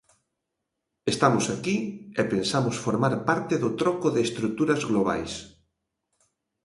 Estamos 1.13 1.45
aquí, 1.55 1.77
e 2.19 2.21
pensamos 2.33 2.75
formar 2.85 3.13
parte 3.29 3.53
do 3.63 3.69
troco 3.81 4.07
de 4.15 4.21
estruturas 4.27 4.81
globais. 4.89 5.31